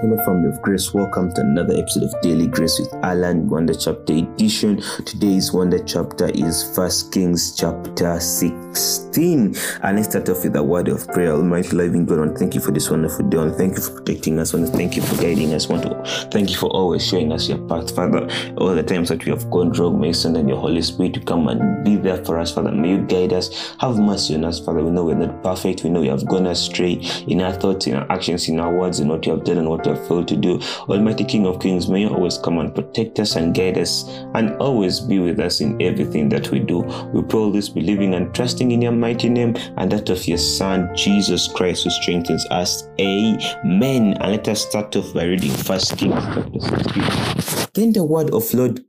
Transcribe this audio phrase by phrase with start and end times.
[0.00, 0.94] Hello, family of grace.
[0.94, 4.80] Welcome to another episode of Daily Grace with Alan Wonder Chapter Edition.
[5.04, 9.56] Today's Wonder Chapter is First Kings chapter 16.
[9.82, 11.32] And let's start off with a word of prayer.
[11.32, 13.38] Almighty living God, to thank you for this wonderful day.
[13.38, 14.52] To thank you for protecting us.
[14.52, 15.68] To thank you for guiding us.
[15.68, 18.28] Want to thank you for always showing us your path, Father.
[18.56, 21.20] All the times that we have gone wrong, may send in your Holy Spirit to
[21.22, 22.70] come and be there for us, Father.
[22.70, 23.74] May you guide us.
[23.80, 24.84] Have mercy on us, Father.
[24.84, 25.82] We know we're not perfect.
[25.82, 29.00] We know we have gone astray in our thoughts, in our actions, in our words,
[29.00, 30.60] in what you have done and what have failed to do.
[30.88, 34.56] Almighty King of Kings, may you always come and protect us and guide us and
[34.56, 36.80] always be with us in everything that we do.
[37.12, 40.38] We pray all this believing and trusting in your mighty name and that of your
[40.38, 42.88] Son, Jesus Christ, who strengthens us.
[43.00, 44.14] Amen.
[44.14, 47.68] And let us start off by reading First Kings chapter 16.
[47.74, 48.84] Then the word of Lord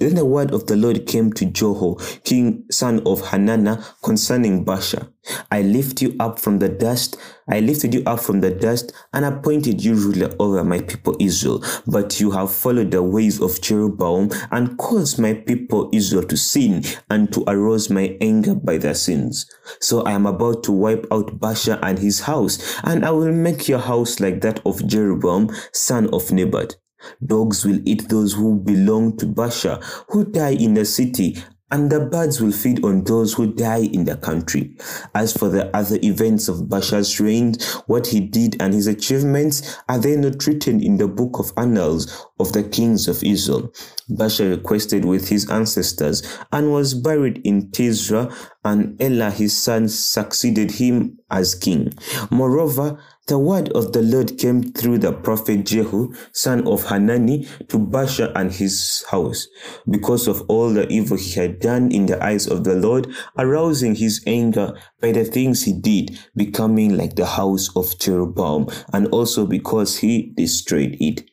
[0.00, 5.12] then the word of the Lord came to Jehu, king son of Hanani, concerning Baasha.
[5.50, 7.18] I lift you up from the dust.
[7.46, 11.62] I lifted you up from the dust and appointed you ruler over my people Israel.
[11.86, 16.82] But you have followed the ways of Jeroboam and caused my people Israel to sin
[17.10, 19.46] and to arouse my anger by their sins.
[19.80, 23.68] So I am about to wipe out Baasha and his house, and I will make
[23.68, 26.76] your house like that of Jeroboam, son of Nebat.
[27.24, 31.36] Dogs will eat those who belong to Baasha, who die in the city,
[31.72, 34.76] and the birds will feed on those who die in the country.
[35.14, 37.54] As for the other events of Baasha's reign,
[37.86, 42.26] what he did and his achievements, are they not written in the book of annals
[42.40, 43.72] of the kings of Israel?
[44.10, 50.72] Baasha requested with his ancestors and was buried in Tirzah, and Elah his son succeeded
[50.72, 51.94] him as king.
[52.30, 57.78] Moreover, the word of the Lord came through the prophet Jehu, son of Hanani, to
[57.78, 59.46] Baasha and his house,
[59.88, 63.06] because of all the evil he had done in the eyes of the Lord,
[63.38, 69.06] arousing his anger by the things he did, becoming like the house of Jeroboam, and
[69.12, 71.30] also because he destroyed it.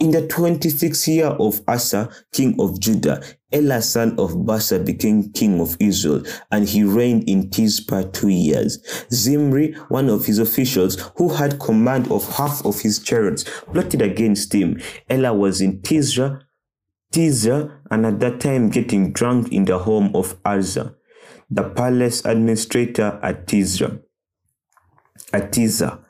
[0.00, 5.58] In the 26th year of Asa, king of Judah, Elah son of Baasha became king
[5.60, 8.78] of Israel, and he reigned in Tirzah two years.
[9.10, 14.52] Zimri, one of his officials, who had command of half of his chariots, plotted against
[14.52, 14.80] him.
[15.08, 16.42] Elah was in Tirzah,
[17.10, 20.94] Tirzah, and at that time getting drunk in the home of Arza,
[21.50, 24.02] the palace administrator at Tirzah.
[25.32, 26.04] At Tirzah.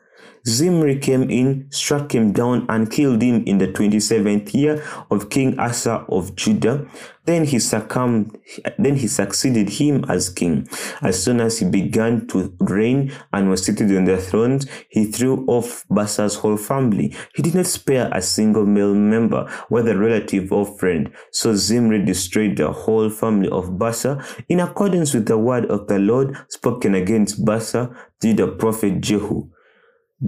[0.48, 5.58] Zimri came in, struck him down, and killed him in the 27th year of King
[5.58, 6.86] Asa of Judah.
[7.26, 8.38] Then he succumbed,
[8.78, 10.66] then he succeeded him as king.
[11.02, 15.44] As soon as he began to reign and was seated on the throne, he threw
[15.46, 17.14] off Baasha's whole family.
[17.34, 21.12] He did not spare a single male member, whether relative or friend.
[21.30, 25.98] So Zimri destroyed the whole family of Baasha in accordance with the word of the
[25.98, 29.50] Lord spoken against Baasha through the prophet Jehu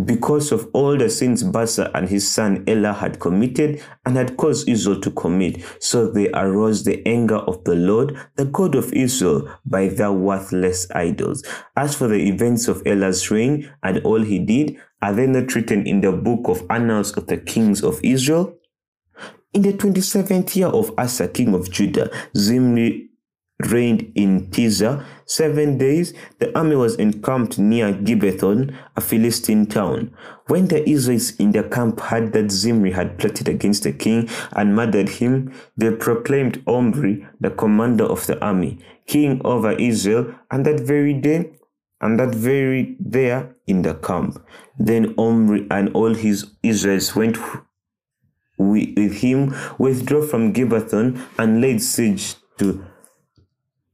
[0.04, 4.68] because of all the sins Baasha and his son Elah had committed and had caused
[4.68, 5.64] Israel to commit.
[5.80, 10.88] So they aroused the anger of the Lord, the God of Israel, by their worthless
[10.94, 11.44] idols.
[11.76, 15.86] As for the events of Elah's reign and all he did, are they not written
[15.86, 18.56] in the book of annals of the kings of Israel?
[19.52, 23.09] In the 27th year of Asa, king of Judah, Zimri
[23.66, 30.12] reigned in Tirzah seven days, the army was encamped near Gibbethon, a Philistine town.
[30.46, 34.74] When the Israelites in the camp heard that Zimri had plotted against the king and
[34.74, 40.80] murdered him, they proclaimed Omri, the commander of the army, king over Israel, and that
[40.80, 41.52] very day,
[42.00, 44.44] and that very there in the camp.
[44.78, 47.38] Then Omri and all his Israelites went
[48.58, 52.84] with him, withdrew from Gibbethon, and laid siege to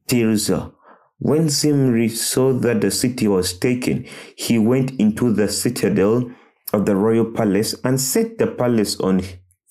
[0.07, 0.73] Tirzah.
[1.19, 4.05] When Zimri saw that the city was taken,
[4.35, 6.31] he went into the citadel
[6.73, 9.21] of the royal palace and set the palace on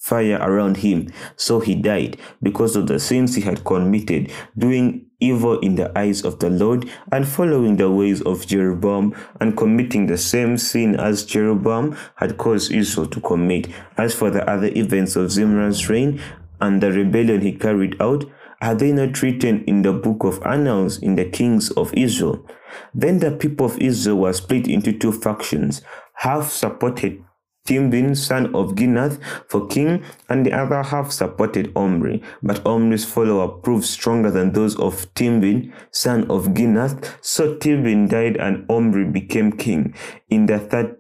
[0.07, 1.09] fire around him.
[1.37, 6.25] So he died because of the sins he had committed, doing evil in the eyes
[6.25, 11.25] of the Lord and following the ways of Jeroboam and committing the same sin as
[11.25, 13.69] Jeroboam had caused Israel to commit.
[13.97, 16.21] As for the other events of Zimri's reign
[16.61, 18.25] and the rebellion he carried out,
[18.61, 22.47] are they not written in the book of annals in the kings of Israel?
[22.95, 25.83] Then the people of Israel were split into two factions.
[26.15, 27.23] Half supported
[27.67, 32.23] Timbin, son of Ginath, for king, and the other half supported Omri.
[32.43, 37.17] But Omri's follower proved stronger than those of Timbin, son of Ginath.
[37.21, 39.95] So Timbin died and Omri became king.
[40.31, 40.97] In the third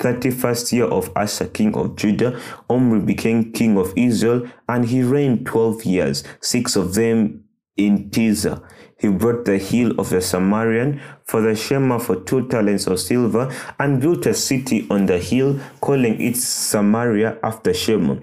[0.00, 5.46] 31st year of Asa, king of Judah, Omri became king of Israel, and he reigned
[5.46, 7.44] 12 years, six of them
[7.76, 8.62] in Tirzah.
[8.98, 13.50] He brought the hill of the Samaritan for the Shemer for two talents of silver
[13.78, 18.22] and built a city on the hill, calling it Samaria after Shemer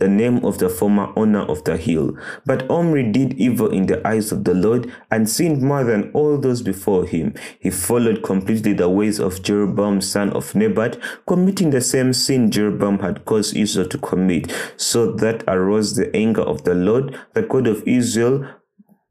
[0.00, 2.16] the name of the former owner of the hill.
[2.44, 6.38] But Omri did evil in the eyes of the Lord and sinned more than all
[6.38, 7.34] those before him.
[7.60, 12.98] He followed completely the ways of Jeroboam son of Nebat, committing the same sin Jeroboam
[12.98, 14.52] had caused Israel to commit.
[14.76, 18.46] So that arose the anger of the Lord, the God of Israel,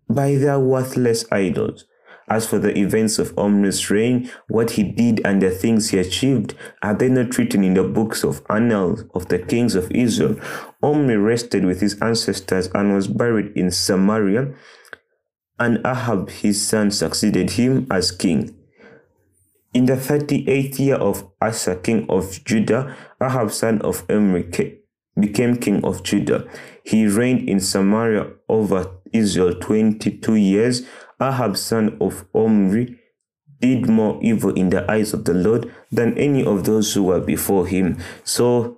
[0.10, 1.86] by their worthless idols.
[2.30, 6.54] As for the events of Omri's reign, what he did and the things he achieved,
[6.84, 10.40] are they not written in the books of annals of the kings of Israel?
[10.84, 14.54] Omri rested with his ancestors and was buried in Samaria,
[15.58, 18.56] and Ahab his son succeeded him as king.
[19.74, 24.44] In the thirty-eighth year of Asa king of Judah, Ahab son of Omri
[25.22, 26.48] became king of Judah.
[26.84, 30.84] He reigned in Samaria over Israel twenty-two years
[31.22, 32.98] Ahab son of Omri
[33.60, 37.20] did more evil in the eyes of the Lord than any of those who were
[37.20, 37.98] before him.
[38.24, 38.78] So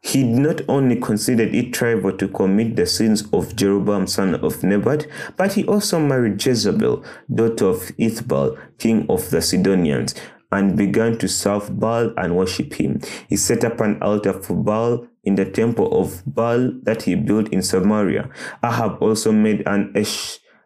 [0.00, 5.06] he not only considered it trivial to commit the sins of Jeroboam son of Nebat,
[5.36, 10.14] but he also married Jezebel, daughter of Ethbaal, king of the Sidonians,
[10.52, 13.00] and began to serve Baal and worship him.
[13.28, 17.48] He set up an altar for Baal in the temple of Baal that he built
[17.50, 18.30] in Samaria.
[18.62, 19.92] Ahab also made an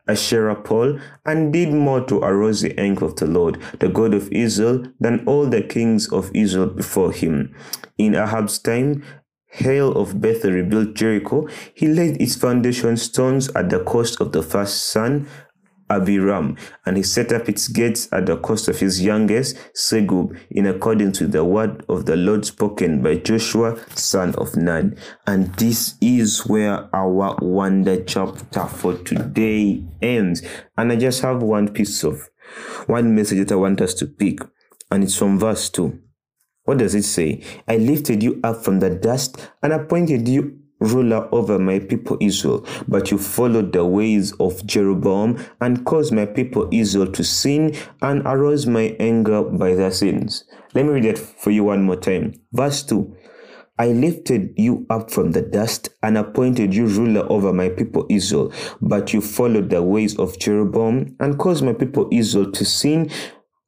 [0.07, 4.31] Asherah pole, and did more to arouse the anger of the Lord, the God of
[4.33, 7.55] Israel, than all the kings of Israel before him.
[7.97, 9.05] In Ahab's time,
[9.53, 11.49] Hiel of Bethel rebuilt Jericho.
[11.75, 15.27] He laid its foundation stones at the cost of the first son
[15.91, 16.57] Abiram,
[16.87, 21.21] and he set up its gates at the cost of his youngest, Segub, in accordance
[21.21, 24.97] with the word of the Lord spoken by Joshua, son of Nun.
[25.27, 30.43] And this is where our wonder chapter for today ends.
[30.79, 32.31] And I just have one piece of
[32.87, 34.41] one message that I want us to pick,
[34.91, 36.01] and it's from verse 2.
[36.65, 37.43] What does it say?
[37.67, 42.67] I lifted you up from the dust and appointed you ruler over my people Israel.
[42.89, 48.23] But you followed the ways of Jeroboam and caused my people Israel to sin and
[48.27, 50.45] aroused my anger by their sins.
[50.75, 52.35] Let me read it for you one more time.
[52.53, 53.17] Verse 2.
[53.79, 58.53] I lifted you up from the dust and appointed you ruler over my people Israel.
[58.83, 63.11] But you followed the ways of Jeroboam and caused my people Israel to sin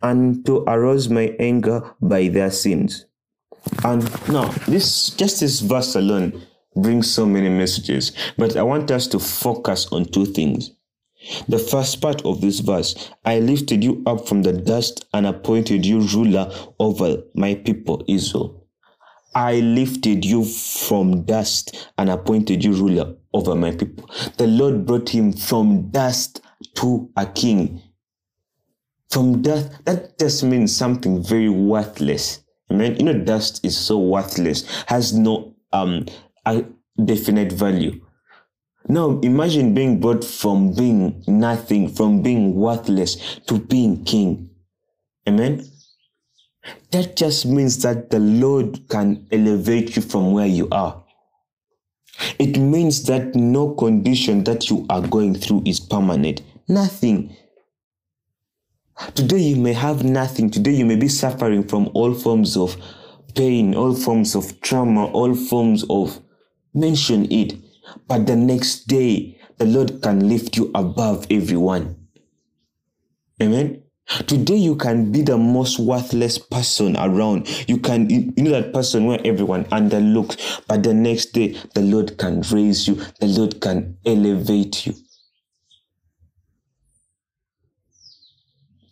[0.03, 3.07] and to arouse my anger by their sins.
[3.85, 6.43] And now, this just this verse alone
[6.77, 10.71] brings so many messages, but I want us to focus on two things.
[11.49, 15.87] The first part of this verse I lifted you up from the dust and appointed
[15.87, 18.67] you ruler over my people Israel.
[19.35, 24.11] I lifted you from dust and appointed you ruler over my people.
[24.37, 26.43] The Lord brought him from dust
[26.77, 27.81] to a king.
[29.11, 32.41] From dust, that just means something very worthless.
[32.71, 32.97] Amen.
[32.97, 36.07] You know, dust is so worthless, has no um
[36.45, 36.65] a
[37.03, 38.01] definite value.
[38.89, 44.51] Now imagine being brought from being nothing, from being worthless to being king.
[45.29, 45.65] Amen.
[46.91, 51.03] That just means that the Lord can elevate you from where you are.
[52.39, 56.43] It means that no condition that you are going through is permanent.
[56.69, 57.35] Nothing.
[59.15, 60.51] Today you may have nothing.
[60.51, 62.77] Today you may be suffering from all forms of
[63.35, 66.21] pain, all forms of trauma, all forms of
[66.75, 67.55] mention it,
[68.09, 72.09] but the next day the Lord can lift you above everyone.
[73.41, 73.83] Amen.
[74.27, 77.49] Today you can be the most worthless person around.
[77.69, 82.19] You can you know that person where everyone underlooks, but the next day the Lord
[82.19, 84.95] can raise you, the Lord can elevate you.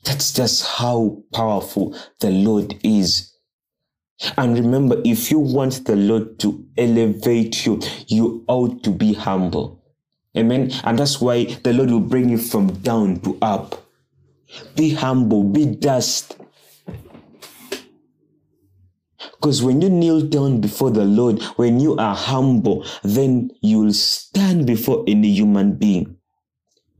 [0.04, 3.29] That's just how powerful the Lord is.
[4.36, 9.82] And remember, if you want the Lord to elevate you, you ought to be humble.
[10.36, 10.70] Amen.
[10.84, 13.86] And that's why the Lord will bring you from down to up.
[14.76, 16.36] Be humble, be dust.
[19.18, 23.92] Because when you kneel down before the Lord, when you are humble, then you will
[23.92, 26.16] stand before any human being.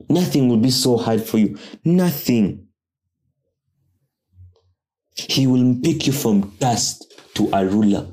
[0.08, 1.58] Nothing will be so hard for you.
[1.84, 2.66] Nothing.
[5.28, 8.06] He will pick you from dust to a ruler.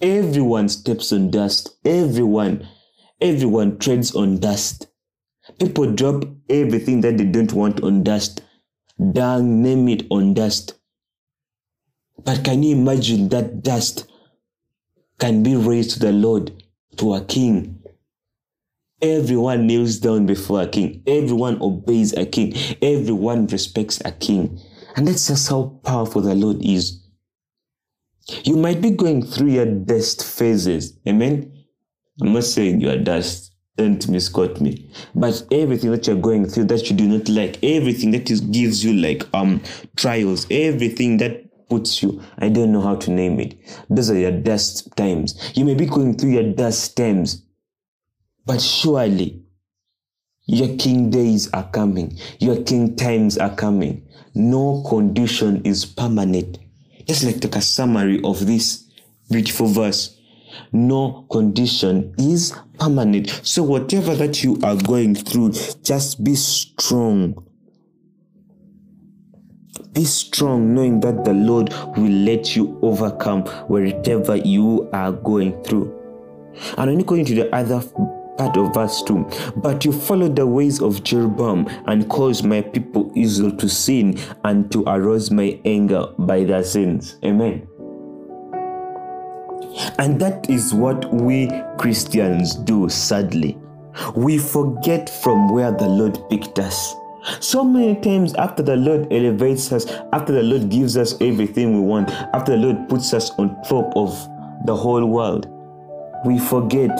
[0.00, 1.76] Everyone steps on dust.
[1.84, 2.68] Everyone,
[3.20, 4.86] everyone treads on dust.
[5.58, 8.42] People drop everything that they don't want on dust.
[9.12, 10.74] Dung, name it on dust.
[12.24, 14.06] But can you imagine that dust
[15.18, 16.62] can be raised to the Lord,
[16.96, 17.82] to a king?
[19.00, 21.02] Everyone kneels down before a king.
[21.06, 22.54] Everyone obeys a king.
[22.82, 24.60] Everyone respects a king.
[24.98, 27.00] And that's just how powerful the Lord is.
[28.42, 30.98] You might be going through your dust phases.
[31.06, 31.52] Amen.
[32.20, 33.54] I'm not saying you are dust.
[33.76, 34.90] Don't misquote me.
[35.14, 38.84] But everything that you're going through that you do not like, everything that is gives
[38.84, 39.62] you like um
[39.94, 43.54] trials, everything that puts you, I don't know how to name it.
[43.88, 45.52] Those are your dust times.
[45.54, 47.44] You may be going through your dust times,
[48.44, 49.44] but surely
[50.48, 52.18] your king days are coming.
[52.40, 54.07] Your king times are coming.
[54.34, 56.58] No condition is permanent.
[57.06, 58.84] Just like take a summary of this
[59.30, 60.18] beautiful verse
[60.72, 63.40] no condition is permanent.
[63.42, 67.44] So, whatever that you are going through, just be strong.
[69.92, 75.94] Be strong, knowing that the Lord will let you overcome wherever you are going through.
[76.76, 77.80] And when you go into the other
[78.38, 83.12] part of verse 2 but you followed the ways of jeroboam and caused my people
[83.14, 87.66] israel to sin and to arouse my anger by their sins amen
[89.98, 93.58] and that is what we Christians do, sadly.
[94.14, 96.94] We forget from where the Lord picked us.
[97.40, 101.80] So many times after the Lord elevates us, after the Lord gives us everything we
[101.80, 104.10] want, after the Lord puts us on top of
[104.66, 105.48] the whole world,
[106.24, 106.90] we forget.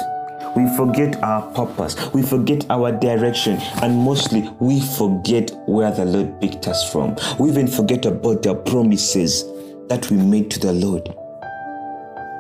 [0.57, 1.97] We forget our purpose.
[2.12, 3.59] We forget our direction.
[3.83, 7.16] And mostly, we forget where the Lord picked us from.
[7.38, 9.45] We even forget about the promises
[9.88, 11.09] that we made to the Lord.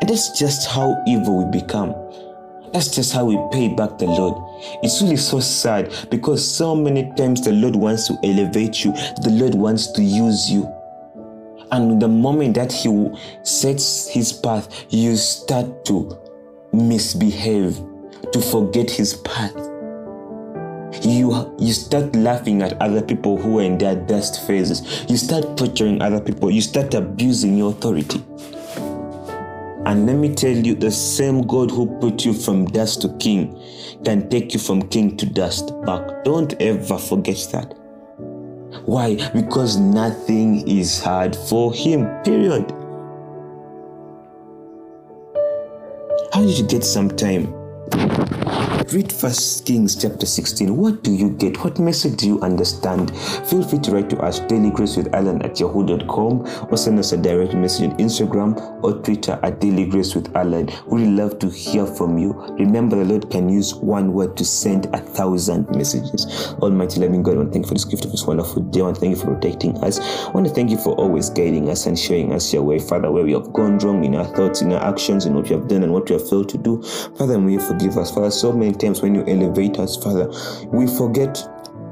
[0.00, 1.94] And that's just how evil we become.
[2.72, 4.34] That's just how we pay back the Lord.
[4.82, 9.30] It's really so sad because so many times the Lord wants to elevate you, the
[9.30, 10.72] Lord wants to use you.
[11.70, 13.10] And the moment that He
[13.42, 16.18] sets His path, you start to
[16.72, 17.76] misbehave,
[18.32, 19.54] to forget His path.
[21.02, 25.04] You, you start laughing at other people who are in their dust phases.
[25.08, 26.50] You start torturing other people.
[26.50, 28.24] You start abusing your authority.
[29.86, 33.58] And let me tell you, the same God who put you from dust to king
[34.04, 36.24] can take you from king to dust back.
[36.24, 37.74] Don't ever forget that.
[38.84, 39.16] Why?
[39.32, 42.72] Because nothing is hard for him, period.
[46.38, 47.57] How did you get some time?
[47.90, 50.74] Read First Kings chapter 16.
[50.74, 51.62] What do you get?
[51.62, 53.14] What message do you understand?
[53.46, 57.12] Feel free to write to us daily grace with Alan at yahoo.com or send us
[57.12, 60.70] a direct message on Instagram or Twitter at daily grace with Alan.
[60.86, 62.32] We would love to hear from you.
[62.58, 66.54] Remember, the Lord can use one word to send a thousand messages.
[66.60, 68.80] Almighty loving God, I want to thank you for this gift of this wonderful day.
[68.80, 70.00] I want to thank you for protecting us.
[70.00, 73.10] I want to thank you for always guiding us and showing us your way, Father,
[73.10, 75.68] where we have gone wrong in our thoughts, in our actions, in what we have
[75.68, 76.82] done and what we have failed to do.
[77.18, 78.10] Father, may you forgive us.
[78.10, 80.30] Father, so many times when you elevate us, Father,
[80.66, 81.42] we forget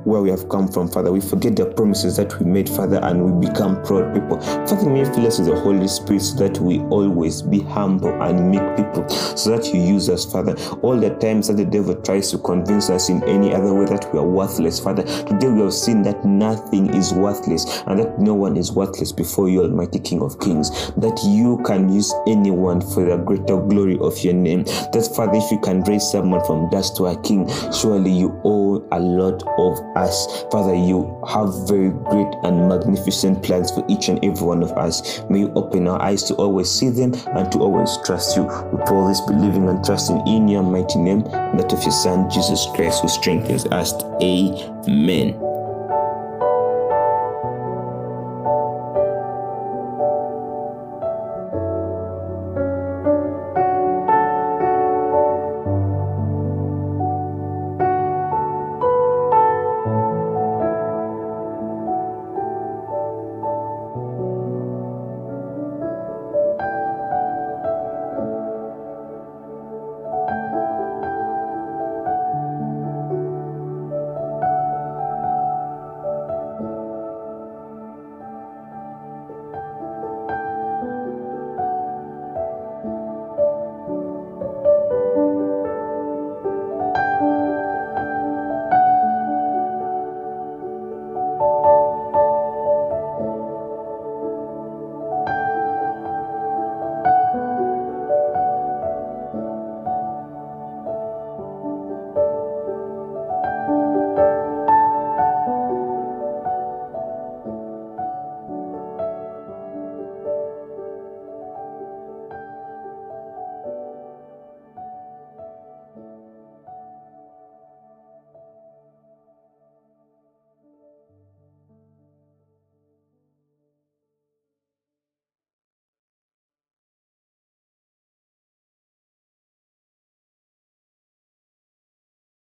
[0.06, 1.10] where we have come from, Father.
[1.12, 4.40] We forget the promises that we made, Father, and we become proud people.
[4.40, 8.22] Father, may you fill us with the Holy Spirit so that we always be humble
[8.22, 10.54] and meek people, so that you use us, Father.
[10.82, 14.12] All the times that the devil tries to convince us in any other way that
[14.12, 18.32] we are worthless, Father, today we have seen that nothing is worthless and that no
[18.32, 20.70] one is worthless before you, Almighty King of Kings.
[20.92, 24.62] That you can use anyone for the greater glory of your name.
[24.62, 28.86] That, Father, if you can raise someone from dust to a king, surely you owe
[28.92, 30.44] a lot of us.
[30.50, 35.22] Father, you have very great and magnificent plans for each and every one of us.
[35.30, 38.44] May you open our eyes to always see them and to always trust you.
[38.44, 42.30] We all this believing and trusting in your mighty name and that of your Son,
[42.30, 43.92] Jesus Christ, who strengthens us.
[44.22, 45.40] Amen.